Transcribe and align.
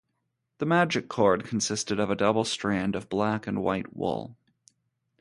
The 0.57 0.65
magic 0.65 1.09
cord 1.09 1.43
consisted 1.45 1.99
of 1.99 2.09
a 2.09 2.15
double 2.15 2.43
strand 2.43 2.95
of 2.95 3.07
black 3.07 3.45
and 3.45 3.61
white 3.61 3.95
wool. 3.95 4.35